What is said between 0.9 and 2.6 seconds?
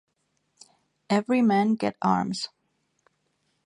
Every man get arms.